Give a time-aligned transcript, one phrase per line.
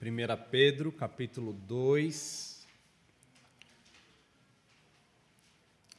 [0.00, 0.04] 1
[0.48, 2.64] Pedro, capítulo 2,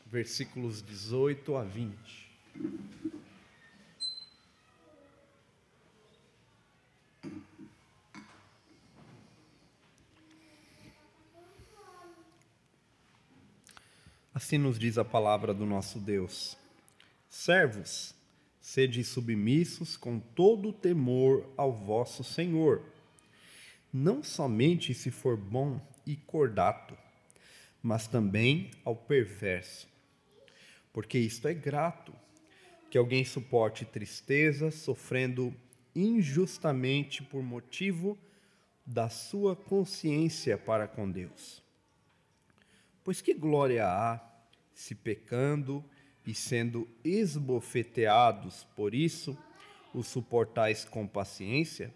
[0.05, 2.29] versículos 18 a 20.
[14.33, 16.55] Assim nos diz a palavra do nosso Deus:
[17.29, 18.15] Servos,
[18.61, 22.81] sede submissos com todo o temor ao vosso Senhor
[23.91, 26.97] não somente se for bom e cordato,
[27.81, 29.87] mas também ao perverso.
[30.93, 32.13] Porque isto é grato,
[32.89, 35.53] que alguém suporte tristeza, sofrendo
[35.95, 38.17] injustamente por motivo
[38.85, 41.61] da sua consciência para com Deus.
[43.03, 44.19] Pois que glória há
[44.73, 45.83] se pecando
[46.25, 49.37] e sendo esbofeteados por isso,
[49.93, 51.93] o suportais com paciência?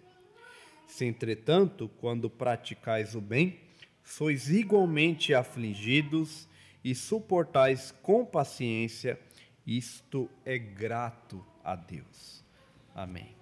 [0.93, 3.59] Se, entretanto, quando praticais o bem,
[4.03, 6.47] sois igualmente afligidos
[6.83, 9.19] e suportais com paciência,
[9.65, 12.45] isto é grato a Deus.
[12.93, 13.35] Amém.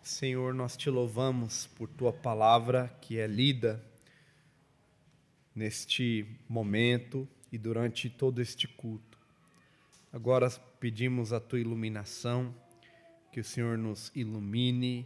[0.00, 3.84] Senhor, nós te louvamos por tua palavra que é lida
[5.52, 9.18] neste momento e durante todo este culto.
[10.12, 12.54] Agora pedimos a tua iluminação,
[13.32, 15.04] que o Senhor nos ilumine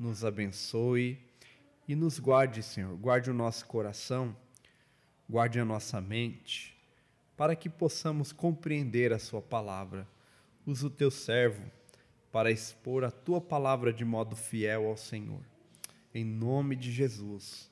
[0.00, 1.18] nos abençoe
[1.86, 2.96] e nos guarde, Senhor.
[2.96, 4.34] Guarde o nosso coração,
[5.28, 6.74] guarde a nossa mente,
[7.36, 10.08] para que possamos compreender a Sua palavra.
[10.66, 11.70] Usa o teu servo
[12.32, 15.42] para expor a tua palavra de modo fiel ao Senhor.
[16.14, 17.70] Em nome de Jesus.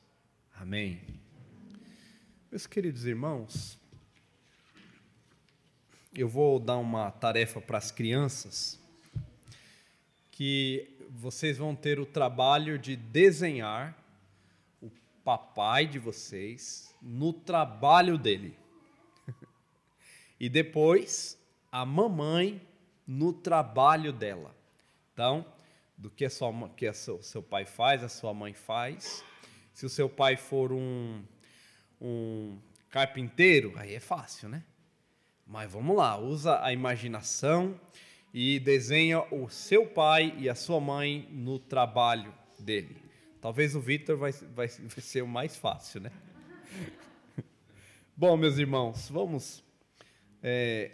[0.55, 1.01] Amém.
[2.51, 3.79] Meus queridos irmãos,
[6.15, 8.79] eu vou dar uma tarefa para as crianças
[10.31, 13.97] que vocês vão ter o trabalho de desenhar
[14.81, 14.91] o
[15.25, 18.57] papai de vocês no trabalho dele.
[20.39, 21.39] e depois
[21.73, 22.61] a mamãe
[23.07, 24.55] no trabalho dela.
[25.13, 25.45] Então,
[25.97, 29.25] do que, a sua, que a seu, seu pai faz, a sua mãe faz.
[29.73, 31.23] Se o seu pai for um,
[32.01, 32.59] um
[32.91, 34.63] carpinteiro, aí é fácil, né?
[35.47, 37.81] Mas vamos lá, usa a imaginação
[38.33, 42.97] e desenha o seu pai e a sua mãe no trabalho dele.
[43.41, 46.13] Talvez o Vitor vai, vai, vai ser o mais fácil, né?
[48.17, 49.63] Bom, meus irmãos, vamos
[50.43, 50.91] é,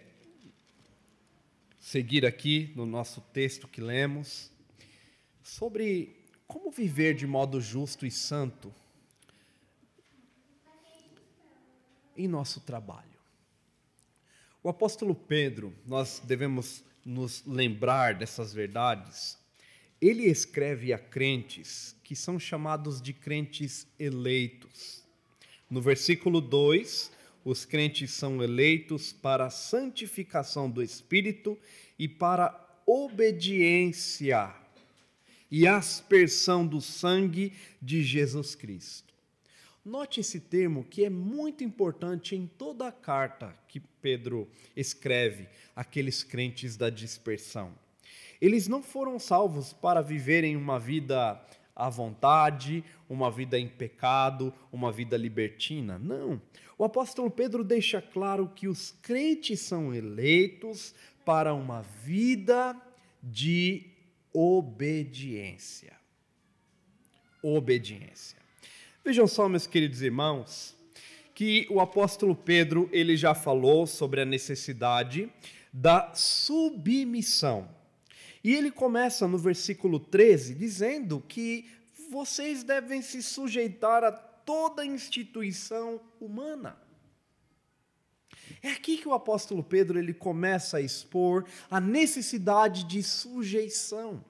[1.78, 4.50] seguir aqui no nosso texto que lemos
[5.43, 8.73] sobre como viver de modo justo e santo
[12.17, 13.09] em nosso trabalho.
[14.62, 19.38] O apóstolo Pedro, nós devemos nos lembrar dessas verdades,
[20.00, 25.03] ele escreve a crentes que são chamados de crentes eleitos.
[25.70, 27.10] No versículo 2,
[27.44, 31.59] os crentes são eleitos para a santificação do Espírito
[31.98, 34.54] e para obediência
[35.50, 39.13] e aspersão do sangue de Jesus Cristo.
[39.84, 45.47] Note esse termo que é muito importante em toda a carta que Pedro escreve
[45.77, 47.75] àqueles crentes da dispersão.
[48.41, 51.39] Eles não foram salvos para viverem uma vida
[51.77, 55.99] à vontade, uma vida em pecado, uma vida libertina.
[55.99, 56.41] Não.
[56.78, 60.94] O apóstolo Pedro deixa claro que os crentes são eleitos
[61.27, 62.75] para uma vida
[63.23, 63.91] de
[64.33, 65.93] obediência.
[67.43, 68.44] Obediência.
[69.04, 70.75] Vejam só, meus queridos irmãos,
[71.34, 75.31] que o apóstolo Pedro ele já falou sobre a necessidade
[75.70, 77.69] da submissão.
[78.43, 81.69] E ele começa no versículo 13 dizendo que
[82.10, 86.75] vocês devem se sujeitar a toda instituição humana.
[88.62, 94.25] É aqui que o apóstolo Pedro ele começa a expor a necessidade de sujeição.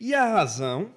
[0.00, 0.94] E a razão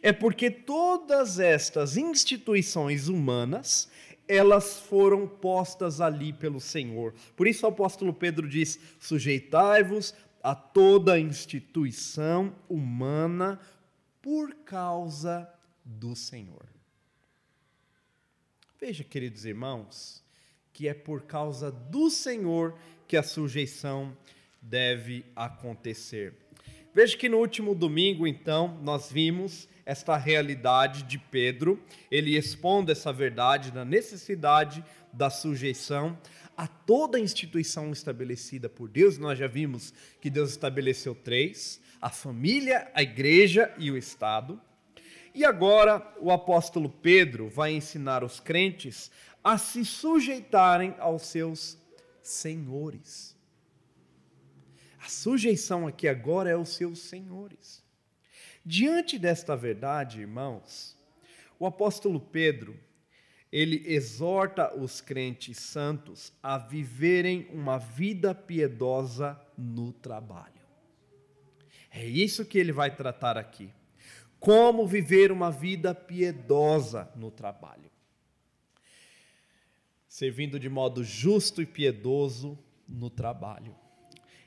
[0.00, 3.90] é porque todas estas instituições humanas,
[4.26, 7.14] elas foram postas ali pelo Senhor.
[7.36, 13.60] Por isso o apóstolo Pedro diz: sujeitai-vos a toda instituição humana
[14.20, 15.48] por causa
[15.84, 16.66] do Senhor.
[18.80, 20.24] Veja, queridos irmãos,
[20.72, 22.76] que é por causa do Senhor
[23.06, 24.16] que a sujeição
[24.60, 26.34] deve acontecer.
[26.94, 33.12] Veja que no último domingo, então, nós vimos esta realidade de Pedro, ele expondo essa
[33.12, 36.18] verdade da necessidade da sujeição
[36.56, 39.18] a toda instituição estabelecida por Deus.
[39.18, 44.60] Nós já vimos que Deus estabeleceu três: a família, a igreja e o Estado.
[45.34, 49.10] E agora o apóstolo Pedro vai ensinar os crentes
[49.42, 51.78] a se sujeitarem aos seus
[52.22, 53.34] senhores.
[55.00, 57.81] A sujeição aqui agora é aos seus senhores.
[58.64, 60.96] Diante desta verdade, irmãos,
[61.58, 62.78] o apóstolo Pedro,
[63.50, 70.62] ele exorta os crentes santos a viverem uma vida piedosa no trabalho.
[71.90, 73.70] É isso que ele vai tratar aqui.
[74.40, 77.90] Como viver uma vida piedosa no trabalho.
[80.08, 83.76] Servindo de modo justo e piedoso no trabalho.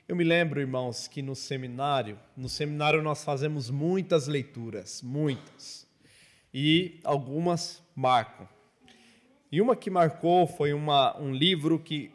[0.08, 5.84] Eu me lembro, irmãos, que no seminário, no seminário nós fazemos muitas leituras, muitas.
[6.54, 8.48] E algumas marcam.
[9.50, 12.12] E uma que marcou foi uma, um livro que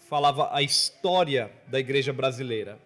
[0.00, 2.80] falava a história da igreja brasileira.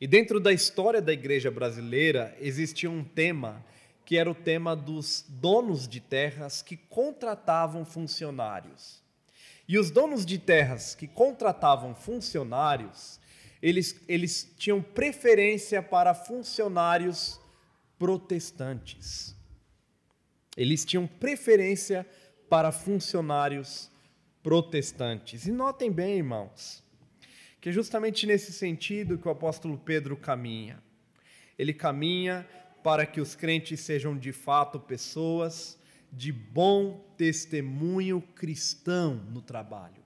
[0.00, 3.62] E dentro da história da igreja brasileira existia um tema
[4.02, 9.02] que era o tema dos donos de terras que contratavam funcionários.
[9.68, 13.20] E os donos de terras que contratavam funcionários,
[13.64, 17.40] eles, eles tinham preferência para funcionários
[17.98, 19.34] protestantes.
[20.54, 22.06] Eles tinham preferência
[22.50, 23.90] para funcionários
[24.42, 25.46] protestantes.
[25.46, 26.84] E notem bem, irmãos,
[27.58, 30.82] que é justamente nesse sentido que o apóstolo Pedro caminha.
[31.58, 32.46] Ele caminha
[32.82, 35.78] para que os crentes sejam de fato pessoas
[36.12, 40.03] de bom testemunho cristão no trabalho.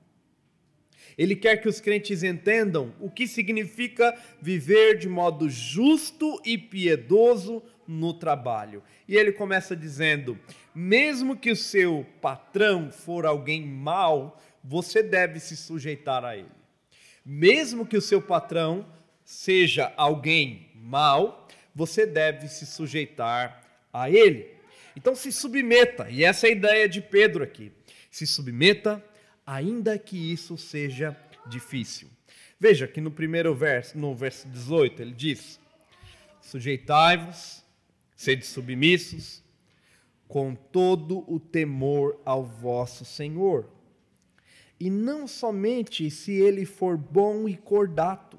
[1.16, 7.62] Ele quer que os crentes entendam o que significa viver de modo justo e piedoso
[7.87, 8.82] no trabalho.
[9.06, 10.38] E ele começa dizendo:
[10.75, 16.58] mesmo que o seu patrão for alguém mau, você deve se sujeitar a ele
[17.28, 18.87] mesmo que o seu patrão
[19.22, 23.62] seja alguém mau, você deve se sujeitar
[23.93, 24.49] a ele.
[24.96, 27.70] Então se submeta, e essa é a ideia de Pedro aqui.
[28.11, 29.04] Se submeta,
[29.48, 31.16] ainda que isso seja
[31.46, 32.10] difícil.
[32.60, 35.58] Veja que no primeiro verso, no verso 18, ele diz:
[36.42, 37.64] Sujeitai-vos,
[38.14, 39.42] sede submissos,
[40.26, 43.70] com todo o temor ao vosso Senhor
[44.78, 48.38] e não somente se ele for bom e cordato,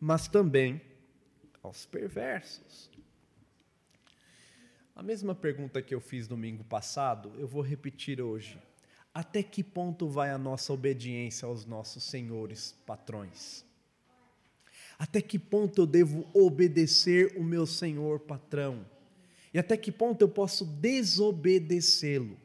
[0.00, 0.80] mas também
[1.62, 2.90] aos perversos.
[4.94, 8.58] A mesma pergunta que eu fiz domingo passado, eu vou repetir hoje.
[9.16, 13.64] Até que ponto vai a nossa obediência aos nossos senhores patrões?
[14.98, 18.84] Até que ponto eu devo obedecer o meu senhor patrão?
[19.54, 22.36] E até que ponto eu posso desobedecê-lo?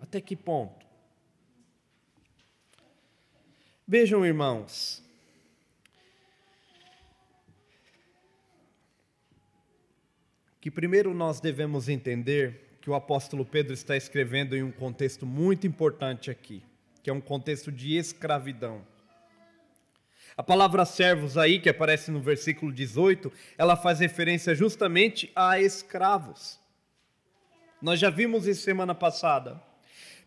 [0.00, 0.86] Até que ponto?
[3.84, 5.02] Vejam, irmãos,
[10.60, 15.68] que primeiro nós devemos entender que o apóstolo Pedro está escrevendo em um contexto muito
[15.68, 16.64] importante aqui,
[17.00, 18.84] que é um contexto de escravidão.
[20.36, 26.58] A palavra servos aí, que aparece no versículo 18, ela faz referência justamente a escravos.
[27.80, 29.62] Nós já vimos isso semana passada.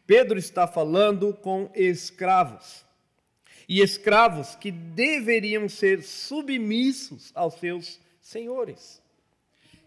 [0.08, 2.86] Pedro está falando com escravos
[3.68, 9.01] e escravos que deveriam ser submissos aos seus senhores.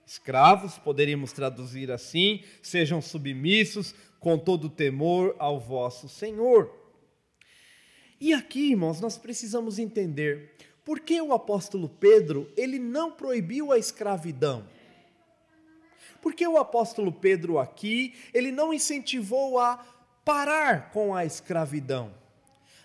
[0.08, 6.74] Escravos, poderíamos traduzir assim, sejam submissos com todo temor ao vosso Senhor.
[8.18, 13.76] E aqui, irmãos, nós precisamos entender por que o apóstolo Pedro, ele não proibiu a
[13.76, 14.66] escravidão.
[16.22, 19.76] Porque o apóstolo Pedro aqui, ele não incentivou a
[20.24, 22.14] parar com a escravidão.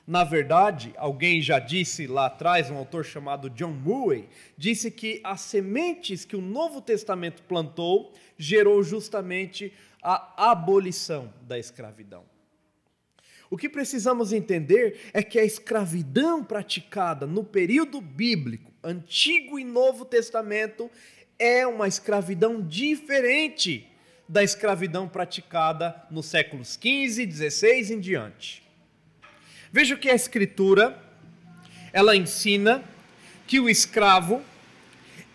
[0.06, 5.40] Na verdade, alguém já disse lá atrás, um autor chamado John Murray, disse que as
[5.40, 12.26] sementes que o Novo Testamento plantou gerou justamente a abolição da escravidão.
[13.50, 20.04] O que precisamos entender é que a escravidão praticada no período bíblico, Antigo e Novo
[20.04, 20.92] Testamento,
[21.40, 23.88] é uma escravidão diferente
[24.28, 28.63] da escravidão praticada nos séculos 15, 16 em diante.
[29.74, 31.02] Veja que a escritura
[31.92, 32.88] ela ensina
[33.48, 34.40] que o escravo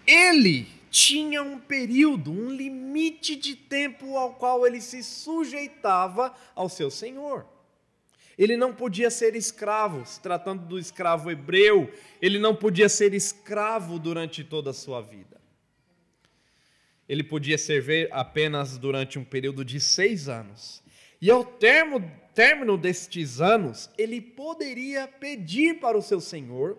[0.07, 6.89] ele tinha um período, um limite de tempo ao qual ele se sujeitava ao seu
[6.89, 7.45] senhor.
[8.39, 11.93] Ele não podia ser escravo, se tratando do escravo hebreu,
[12.23, 15.41] ele não podia ser escravo durante toda a sua vida.
[17.09, 20.81] Ele podia servir apenas durante um período de seis anos.
[21.21, 22.01] E ao termo
[22.39, 26.79] término destes anos, ele poderia pedir para o seu senhor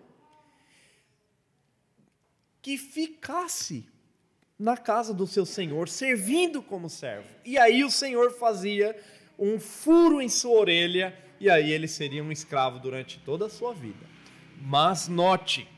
[2.62, 3.86] que ficasse
[4.58, 7.28] na casa do seu senhor, servindo como servo.
[7.44, 8.98] E aí o senhor fazia
[9.38, 13.74] um furo em sua orelha, e aí ele seria um escravo durante toda a sua
[13.74, 14.06] vida.
[14.62, 15.68] Mas note,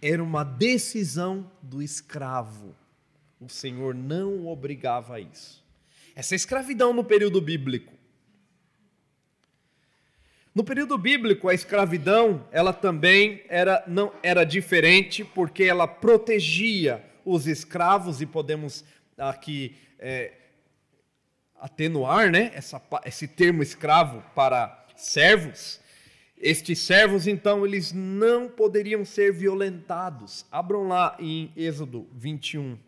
[0.00, 2.76] era uma decisão do escravo.
[3.40, 5.64] O Senhor não o obrigava a isso.
[6.14, 7.95] Essa escravidão no período bíblico.
[10.56, 17.46] No período bíblico, a escravidão, ela também era não era diferente porque ela protegia os
[17.46, 18.82] escravos e podemos
[19.18, 20.32] aqui é,
[21.60, 25.78] atenuar, né, essa, esse termo escravo para servos.
[26.38, 30.46] Estes servos, então, eles não poderiam ser violentados.
[30.50, 32.78] Abram lá em Êxodo 21.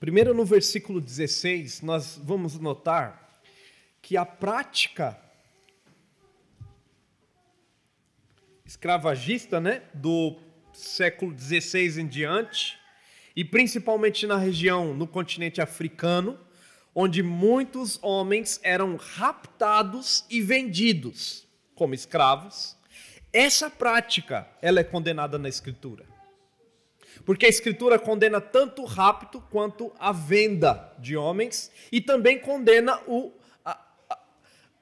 [0.00, 3.38] Primeiro, no versículo 16, nós vamos notar
[4.00, 5.20] que a prática
[8.64, 10.38] escravagista né, do
[10.72, 12.78] século 16 em diante,
[13.36, 16.40] e principalmente na região, no continente africano,
[16.94, 22.74] onde muitos homens eram raptados e vendidos como escravos.
[23.30, 26.09] Essa prática, ela é condenada na escritura.
[27.24, 33.00] Porque a escritura condena tanto o rapto quanto a venda de homens e também condena
[33.06, 33.32] o,
[33.64, 34.18] a, a,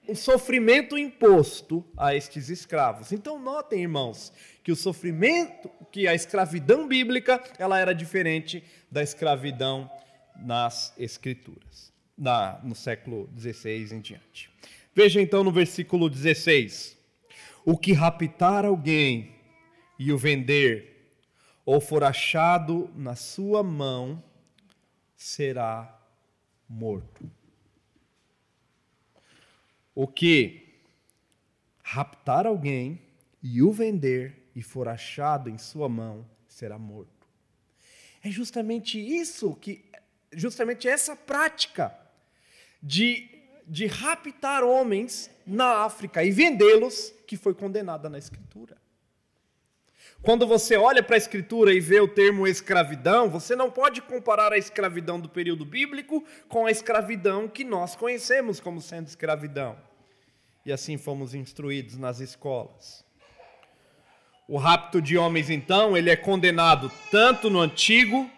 [0.08, 3.12] o sofrimento imposto a estes escravos.
[3.12, 9.90] Então notem, irmãos, que o sofrimento, que a escravidão bíblica, ela era diferente da escravidão
[10.36, 14.50] nas escrituras na, no século XVI em diante.
[14.94, 16.98] Veja então no versículo 16:
[17.64, 19.36] O que raptar alguém
[19.98, 20.97] e o vender,
[21.68, 24.24] ou for achado na sua mão,
[25.14, 26.00] será
[26.66, 27.30] morto.
[29.94, 30.80] O que
[31.82, 32.98] raptar alguém
[33.42, 37.28] e o vender e for achado em sua mão, será morto.
[38.24, 39.84] É justamente isso que
[40.32, 41.94] justamente essa prática
[42.82, 43.28] de,
[43.66, 48.87] de raptar homens na África e vendê-los, que foi condenada na Escritura.
[50.22, 54.52] Quando você olha para a Escritura e vê o termo escravidão, você não pode comparar
[54.52, 59.76] a escravidão do período bíblico com a escravidão que nós conhecemos como sendo escravidão.
[60.66, 63.04] E assim fomos instruídos nas escolas.
[64.48, 68.28] O rapto de homens, então, ele é condenado tanto no Antigo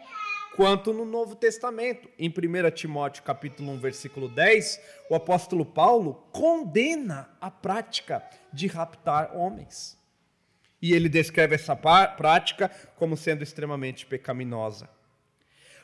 [0.56, 2.08] quanto no Novo Testamento.
[2.18, 8.22] Em 1 Timóteo capítulo 1, versículo 10, o apóstolo Paulo condena a prática
[8.52, 9.99] de raptar homens.
[10.80, 14.88] E ele descreve essa prática como sendo extremamente pecaminosa.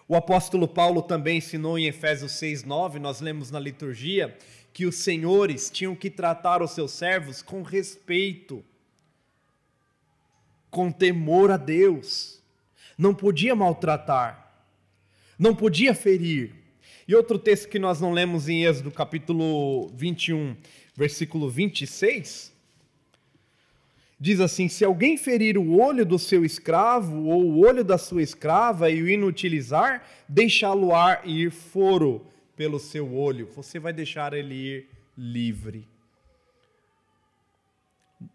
[0.09, 4.37] O apóstolo Paulo também ensinou em Efésios 6, 9, nós lemos na liturgia,
[4.73, 8.65] que os senhores tinham que tratar os seus servos com respeito,
[10.71, 12.43] com temor a Deus.
[12.97, 14.47] Não podia maltratar
[15.39, 16.55] não podia ferir.
[17.07, 20.57] E outro texto que nós não lemos em Êxodo, capítulo 21,
[20.95, 22.53] versículo 26,
[24.19, 28.23] diz assim: Se alguém ferir o olho do seu escravo ou o olho da sua
[28.23, 33.47] escrava e o inutilizar, deixá-lo ar ir foro pelo seu olho.
[33.55, 35.89] Você vai deixar ele ir livre.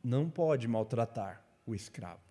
[0.03, 2.21] Não pode maltratar o escravo.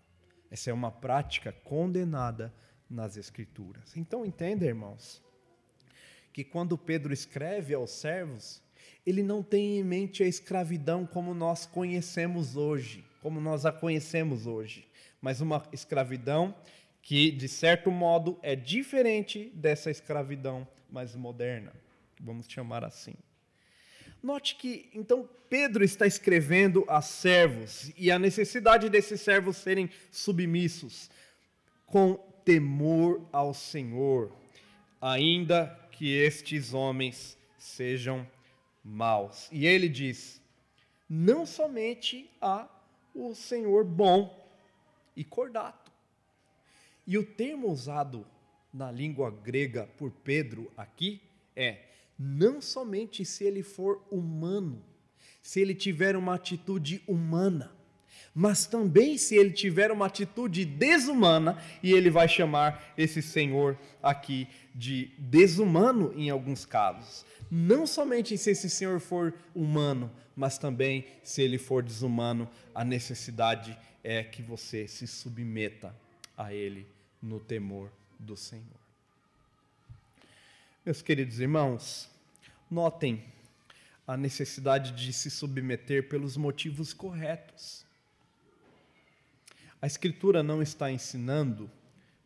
[0.50, 2.52] Essa é uma prática condenada
[2.88, 3.96] nas Escrituras.
[3.96, 5.22] Então entenda, irmãos,
[6.32, 8.62] que quando Pedro escreve aos servos,
[9.06, 14.46] ele não tem em mente a escravidão como nós conhecemos hoje, como nós a conhecemos
[14.46, 14.86] hoje,
[15.20, 16.54] mas uma escravidão
[17.02, 21.72] que, de certo modo, é diferente dessa escravidão mais moderna,
[22.20, 23.14] vamos chamar assim.
[24.22, 31.10] Note que, então, Pedro está escrevendo a servos e a necessidade desses servos serem submissos,
[31.86, 34.32] com temor ao Senhor,
[35.00, 38.26] ainda que estes homens sejam
[38.84, 39.48] maus.
[39.50, 40.40] E ele diz:
[41.08, 42.68] não somente a
[43.14, 44.38] o Senhor bom
[45.16, 45.90] e cordato.
[47.06, 48.26] E o termo usado
[48.72, 51.20] na língua grega por Pedro aqui
[51.56, 51.84] é
[52.18, 54.84] não somente se ele for humano,
[55.42, 57.74] se ele tiver uma atitude humana,
[58.34, 64.48] mas também se ele tiver uma atitude desumana, e ele vai chamar esse senhor aqui
[64.74, 67.24] de desumano em alguns casos.
[67.50, 73.76] Não somente se esse senhor for humano, mas também se ele for desumano, a necessidade
[74.02, 75.94] é que você se submeta
[76.36, 76.86] a ele
[77.20, 78.64] no temor do Senhor.
[80.84, 82.08] Meus queridos irmãos,
[82.70, 83.22] notem
[84.06, 87.84] a necessidade de se submeter pelos motivos corretos.
[89.82, 91.70] A Escritura não está ensinando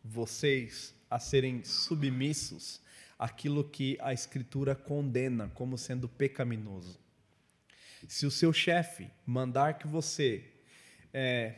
[0.02, 2.80] vocês a serem submissos
[3.16, 6.98] àquilo que a Escritura condena como sendo pecaminoso.
[8.08, 10.44] Se o seu chefe mandar que você
[11.12, 11.54] é,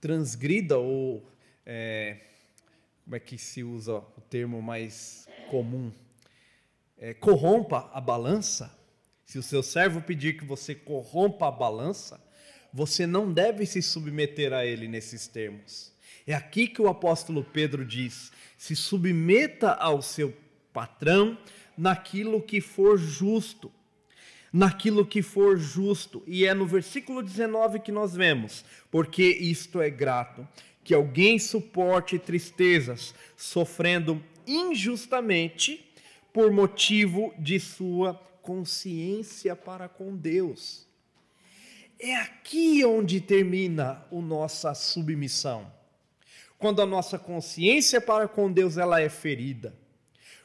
[0.00, 1.30] transgrida ou
[1.66, 2.16] é,
[3.04, 5.92] como é que se usa o termo mais comum?
[6.96, 8.74] É, corrompa a balança.
[9.26, 12.18] Se o seu servo pedir que você corrompa a balança,
[12.72, 15.92] você não deve se submeter a ele nesses termos.
[16.26, 20.34] É aqui que o apóstolo Pedro diz: se submeta ao seu
[20.72, 21.36] patrão
[21.76, 23.72] naquilo que for justo.
[24.52, 26.22] Naquilo que for justo.
[26.26, 30.46] E é no versículo 19 que nós vemos: porque isto é grato,
[30.84, 35.86] que alguém suporte tristezas, sofrendo injustamente
[36.32, 40.89] por motivo de sua consciência para com Deus.
[42.02, 45.70] É aqui onde termina a nossa submissão.
[46.58, 49.74] Quando a nossa consciência para com Deus ela é ferida.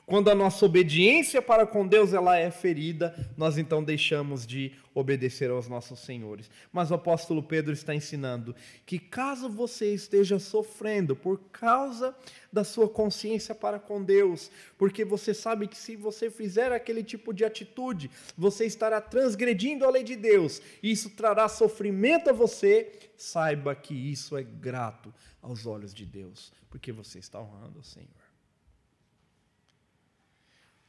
[0.06, 5.50] Quando a nossa obediência para com Deus ela é ferida, nós então deixamos de obedecer
[5.50, 6.50] aos nossos senhores.
[6.72, 12.16] Mas o apóstolo Pedro está ensinando que caso você esteja sofrendo por causa
[12.54, 17.34] da sua consciência para com Deus, porque você sabe que se você fizer aquele tipo
[17.34, 22.92] de atitude, você estará transgredindo a lei de Deus, e isso trará sofrimento a você,
[23.18, 28.25] saiba que isso é grato aos olhos de Deus, porque você está honrando o Senhor.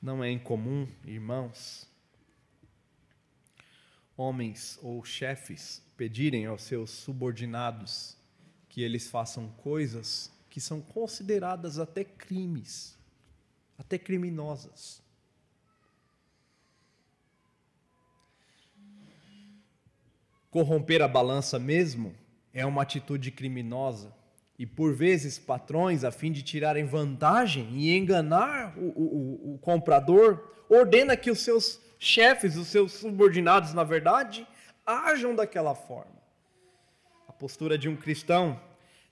[0.00, 1.88] Não é incomum, irmãos,
[4.16, 8.16] homens ou chefes pedirem aos seus subordinados
[8.68, 12.98] que eles façam coisas que são consideradas até crimes,
[13.78, 15.02] até criminosas.
[20.50, 22.14] Corromper a balança mesmo
[22.52, 24.14] é uma atitude criminosa
[24.58, 30.50] e por vezes patrões, a fim de tirarem vantagem e enganar o, o, o, comprador,
[30.68, 34.46] ordena que os seus chefes, os seus subordinados, na verdade,
[34.84, 36.16] ajam daquela forma.
[37.28, 38.58] A postura de um cristão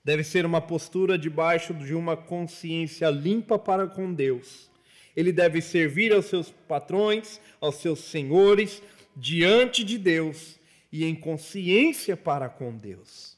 [0.03, 4.71] deve ser uma postura debaixo de uma consciência limpa para com Deus.
[5.15, 8.81] Ele deve servir aos seus patrões, aos seus senhores,
[9.15, 10.59] diante de Deus
[10.91, 13.34] e em consciência para com Deus.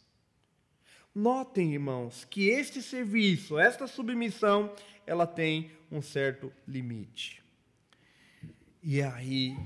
[1.17, 4.71] Notem, irmãos, que este serviço, esta submissão,
[5.03, 7.41] ela tem um certo limite.
[8.83, 9.57] E é aí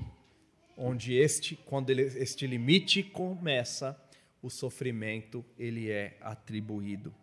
[0.78, 4.02] onde este, quando ele, este limite começa,
[4.40, 7.14] o sofrimento ele é atribuído.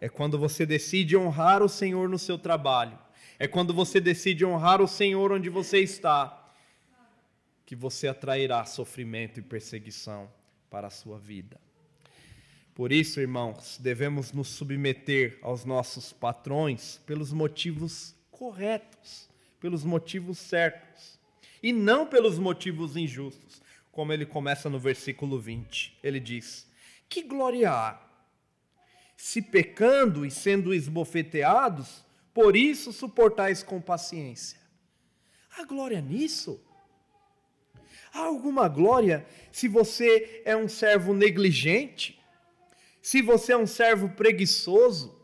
[0.00, 2.98] É quando você decide honrar o Senhor no seu trabalho.
[3.38, 6.50] É quando você decide honrar o Senhor onde você está,
[7.66, 10.32] que você atrairá sofrimento e perseguição
[10.70, 11.67] para a sua vida.
[12.78, 21.18] Por isso, irmãos, devemos nos submeter aos nossos patrões pelos motivos corretos, pelos motivos certos,
[21.60, 23.60] e não pelos motivos injustos,
[23.90, 25.98] como ele começa no versículo 20.
[26.04, 26.70] Ele diz:
[27.08, 28.00] Que glória há,
[29.16, 34.60] se pecando e sendo esbofeteados, por isso suportais com paciência.
[35.58, 36.64] Há glória nisso?
[38.12, 42.17] Há alguma glória se você é um servo negligente?
[43.00, 45.18] Se você é um servo preguiçoso,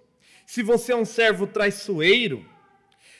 [0.46, 2.48] se você é um servo traiçoeiro,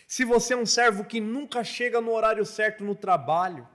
[0.07, 3.67] se você é um servo que nunca chega no horário certo no trabalho,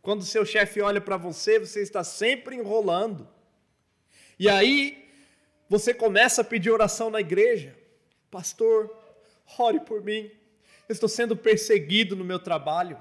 [0.00, 3.28] quando seu chefe olha para você, você está sempre enrolando.
[4.38, 5.08] E aí,
[5.68, 7.76] você começa a pedir oração na igreja.
[8.30, 8.94] Pastor,
[9.58, 10.30] ore por mim.
[10.88, 12.98] Eu estou sendo perseguido no meu trabalho.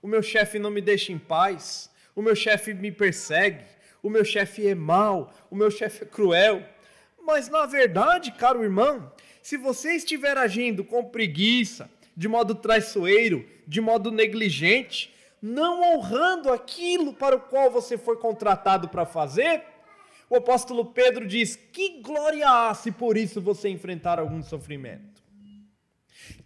[0.00, 1.90] O meu chefe não me deixa em paz.
[2.14, 3.64] O meu chefe me persegue
[4.04, 6.62] o meu chefe é mau, o meu chefe é cruel.
[7.22, 9.10] Mas na verdade, caro irmão,
[9.42, 17.14] se você estiver agindo com preguiça, de modo traiçoeiro, de modo negligente, não honrando aquilo
[17.14, 19.62] para o qual você foi contratado para fazer,
[20.28, 25.22] o apóstolo Pedro diz: Que glória há se por isso você enfrentar algum sofrimento?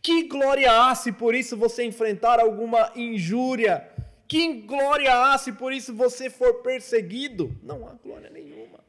[0.00, 3.88] Que glória há se por isso você enfrentar alguma injúria,
[4.28, 7.58] que glória há se por isso você for perseguido?
[7.62, 8.84] Não há glória nenhuma.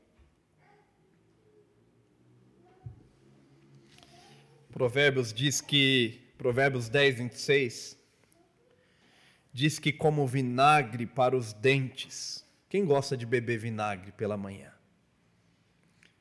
[4.70, 7.98] Provérbios diz que, Provérbios 10, 26,
[9.54, 12.46] diz que como vinagre para os dentes.
[12.70, 14.72] Quem gosta de beber vinagre pela manhã?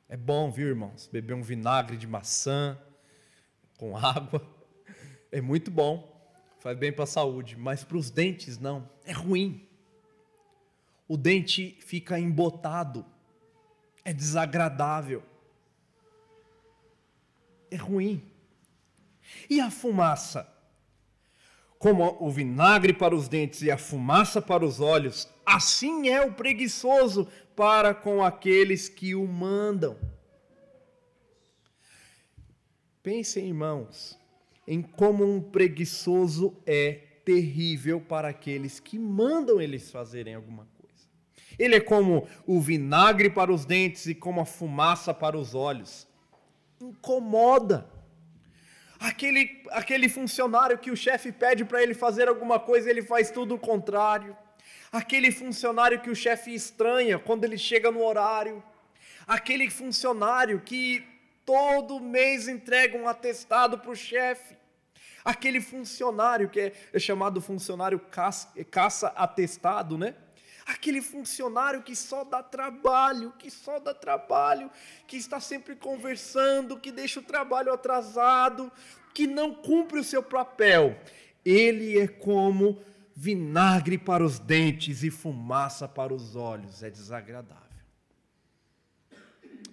[0.09, 1.09] É bom, viu, irmãos?
[1.13, 2.81] Beber um vinagre de maçã
[3.77, 4.43] com água.
[5.31, 6.18] É muito bom
[6.59, 9.66] faz bem para a saúde, mas para os dentes não, é ruim.
[11.07, 13.05] O dente fica embotado,
[14.05, 15.23] é desagradável.
[17.71, 18.23] é ruim.
[19.49, 20.51] E a fumaça?
[21.79, 26.33] Como o vinagre para os dentes e a fumaça para os olhos, assim é o
[26.33, 29.97] preguiçoso para com aqueles que o mandam.
[33.03, 34.18] Pensem, irmãos,
[34.69, 41.09] em como um preguiçoso é terrível para aqueles que mandam eles fazerem alguma coisa.
[41.59, 46.07] Ele é como o vinagre para os dentes e como a fumaça para os olhos.
[46.79, 47.89] Incomoda.
[49.01, 53.55] Aquele, aquele funcionário que o chefe pede para ele fazer alguma coisa, ele faz tudo
[53.55, 54.37] o contrário.
[54.93, 58.63] Aquele funcionário que o chefe estranha quando ele chega no horário.
[59.27, 61.03] Aquele funcionário que
[61.47, 64.58] todo mês entrega um atestado para o chefe.
[65.25, 68.01] Aquele funcionário que é, é chamado funcionário
[68.71, 70.15] caça-atestado, né?
[70.69, 74.71] aquele funcionário que só dá trabalho, que só dá trabalho,
[75.07, 78.71] que está sempre conversando, que deixa o trabalho atrasado,
[79.15, 81.01] que não cumpre o seu papel.
[81.43, 82.79] Ele é como
[83.17, 87.67] vinagre para os dentes e fumaça para os olhos, é desagradável.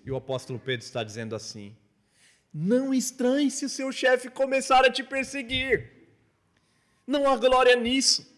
[0.06, 1.76] E o apóstolo Pedro está dizendo assim:
[2.58, 5.91] não estranhe se o seu chefe começar a te perseguir.
[7.06, 8.34] Não há glória nisso.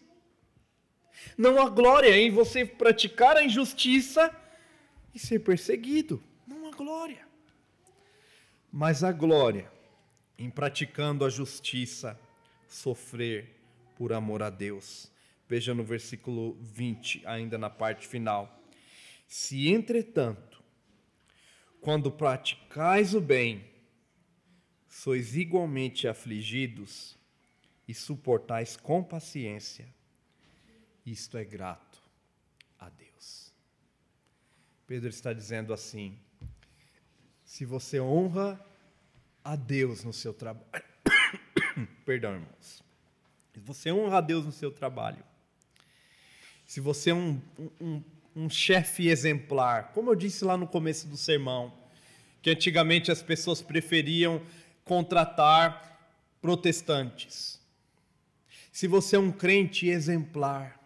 [1.36, 4.34] Não há glória em você praticar a injustiça
[5.14, 6.20] e ser perseguido.
[6.48, 7.28] Não há glória.
[8.72, 9.70] Mas há glória
[10.36, 12.18] em praticando a justiça,
[12.66, 13.54] sofrer
[13.96, 15.12] por amor a Deus.
[15.48, 18.60] Veja no versículo 20, ainda na parte final.
[19.28, 20.60] Se, entretanto,
[21.80, 23.77] quando praticais o bem,
[24.88, 27.16] sois igualmente afligidos
[27.86, 29.86] e suportais com paciência,
[31.04, 32.02] isto é grato
[32.78, 33.52] a Deus.
[34.86, 36.18] Pedro está dizendo assim:
[37.44, 38.64] se você honra
[39.44, 40.84] a Deus no seu trabalho,
[42.04, 42.82] perdão, irmãos,
[43.52, 45.24] se você honra a Deus no seu trabalho,
[46.66, 47.40] se você é um,
[47.80, 48.02] um,
[48.36, 51.72] um chefe exemplar, como eu disse lá no começo do sermão,
[52.42, 54.42] que antigamente as pessoas preferiam
[54.88, 56.00] contratar
[56.40, 57.60] protestantes.
[58.72, 60.80] Se você é um crente exemplar,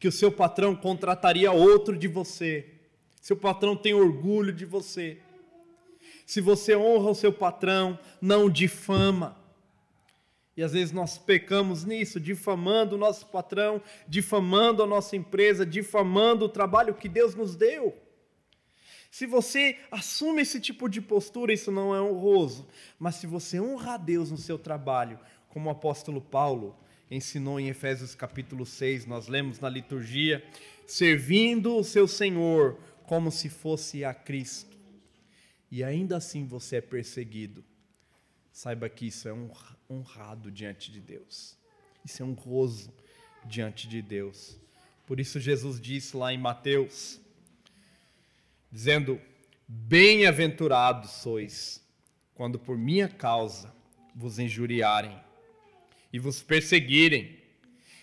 [0.00, 2.66] que o seu patrão contrataria outro de você.
[3.20, 5.18] Seu patrão tem orgulho de você.
[6.26, 9.36] Se você honra o seu patrão, não difama.
[10.56, 16.46] E às vezes nós pecamos nisso, difamando o nosso patrão, difamando a nossa empresa, difamando
[16.46, 17.96] o trabalho que Deus nos deu.
[19.12, 22.66] Se você assume esse tipo de postura, isso não é honroso.
[22.98, 25.20] Mas se você honra a Deus no seu trabalho,
[25.50, 26.74] como o apóstolo Paulo,
[27.10, 30.42] ensinou em Efésios capítulo 6, nós lemos na liturgia,
[30.86, 34.78] servindo o seu Senhor como se fosse a Cristo.
[35.70, 37.62] E ainda assim você é perseguido.
[38.50, 39.34] Saiba que isso é
[39.90, 41.54] honrado diante de Deus.
[42.02, 42.90] Isso é honroso
[43.44, 44.56] diante de Deus.
[45.06, 47.20] Por isso Jesus disse lá em Mateus,
[48.72, 49.20] dizendo:
[49.68, 51.86] Bem-aventurados sois
[52.34, 53.72] quando por minha causa
[54.14, 55.16] vos injuriarem
[56.12, 57.38] e vos perseguirem,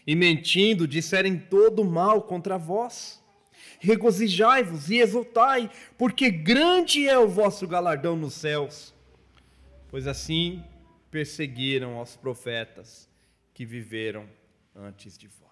[0.08, 3.22] e mentindo disserem todo mal contra vós.
[3.80, 8.94] Regozijai-vos e exultai, porque grande é o vosso galardão nos céus.
[9.90, 10.64] Pois assim
[11.12, 13.08] perseguiram aos profetas
[13.54, 14.28] que viveram
[14.76, 15.49] antes de vós.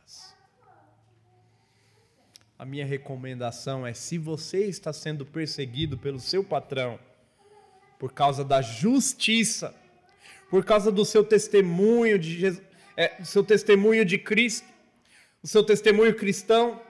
[2.59, 6.99] A minha recomendação é: se você está sendo perseguido pelo seu patrão
[7.99, 9.75] por causa da justiça,
[10.49, 12.63] por causa do seu testemunho de Jesus,
[12.95, 14.67] é, seu testemunho de Cristo,
[15.43, 16.81] o seu testemunho cristão,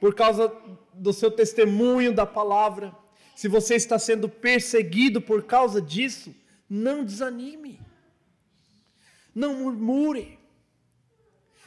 [0.00, 0.52] por causa
[0.92, 2.94] do seu testemunho da palavra.
[3.34, 6.34] Se você está sendo perseguido por causa disso,
[6.68, 7.80] não desanime.
[9.34, 10.38] Não murmure.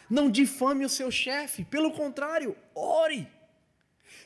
[0.10, 1.64] Não difame o seu chefe.
[1.64, 3.28] Pelo contrário, ore.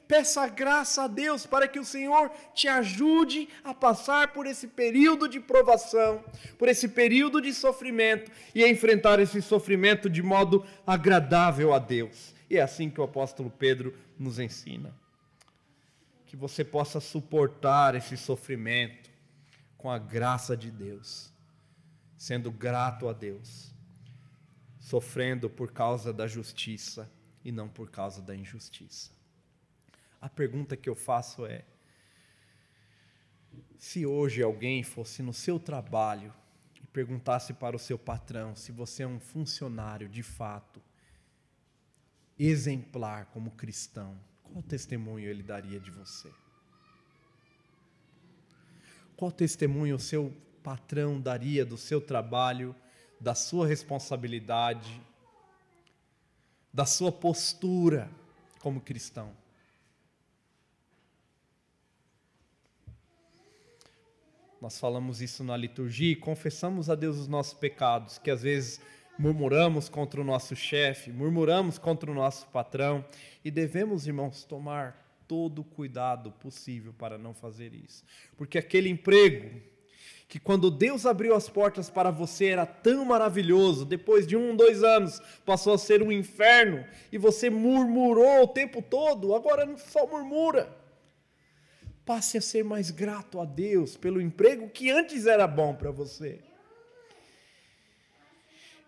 [0.07, 5.27] Peça graça a Deus para que o Senhor te ajude a passar por esse período
[5.27, 6.23] de provação,
[6.57, 12.33] por esse período de sofrimento e a enfrentar esse sofrimento de modo agradável a Deus.
[12.49, 14.93] E é assim que o apóstolo Pedro nos ensina.
[16.25, 19.09] Que você possa suportar esse sofrimento
[19.77, 21.31] com a graça de Deus,
[22.17, 23.73] sendo grato a Deus,
[24.79, 27.09] sofrendo por causa da justiça
[27.43, 29.11] e não por causa da injustiça.
[30.23, 31.65] A pergunta que eu faço é:
[33.77, 36.33] se hoje alguém fosse no seu trabalho
[36.81, 40.81] e perguntasse para o seu patrão se você é um funcionário de fato
[42.39, 46.31] exemplar como cristão, qual testemunho ele daria de você?
[49.17, 50.33] Qual testemunho o seu
[50.63, 52.73] patrão daria do seu trabalho,
[53.19, 55.01] da sua responsabilidade,
[56.71, 58.09] da sua postura
[58.61, 59.42] como cristão?
[64.63, 68.79] Nós falamos isso na liturgia e confessamos a Deus os nossos pecados, que às vezes
[69.19, 73.03] murmuramos contra o nosso chefe, murmuramos contra o nosso patrão,
[73.43, 78.05] e devemos, irmãos, tomar todo o cuidado possível para não fazer isso.
[78.37, 79.61] Porque aquele emprego
[80.29, 84.81] que quando Deus abriu as portas para você era tão maravilhoso, depois de um, dois
[84.81, 90.82] anos passou a ser um inferno e você murmurou o tempo todo, agora só murmura.
[92.05, 96.41] Passe a ser mais grato a Deus pelo emprego que antes era bom para você.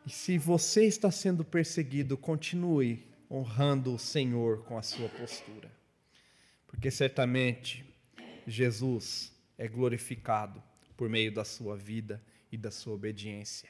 [0.05, 5.71] E se você está sendo perseguido, continue honrando o Senhor com a sua postura.
[6.67, 7.85] Porque certamente
[8.45, 10.61] Jesus é glorificado
[10.95, 13.69] por meio da sua vida e da sua obediência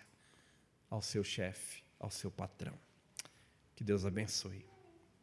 [0.89, 2.77] ao seu chefe, ao seu patrão.
[3.75, 4.65] Que Deus abençoe.